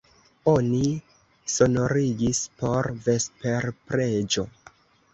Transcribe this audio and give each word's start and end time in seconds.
Oni 0.53 0.79
sonorigis 1.57 2.43
por 2.65 2.93
vesperpreĝo. 3.07 4.51